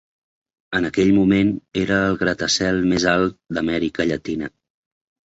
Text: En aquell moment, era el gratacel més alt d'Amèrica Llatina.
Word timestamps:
En 0.77 0.87
aquell 0.87 1.11
moment, 1.17 1.51
era 1.81 1.99
el 2.05 2.17
gratacel 2.21 2.79
més 2.95 3.05
alt 3.13 3.37
d'Amèrica 3.59 4.09
Llatina. 4.15 4.51